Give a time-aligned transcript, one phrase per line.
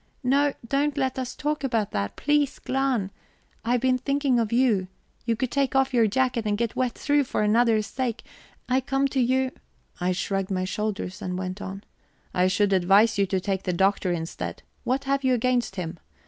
[0.23, 2.57] "No, don't let us talk about that, please.
[2.57, 3.11] Glahn,
[3.63, 4.87] I have been thinking of you;
[5.25, 8.23] you could take off your jacket and get wet through for another's sake;
[8.67, 9.51] I come to you..."
[10.01, 11.83] I shrugged my shoulders and went on:
[12.33, 14.63] "I should advise you to take the Doctor instead.
[14.85, 15.99] What have you against him?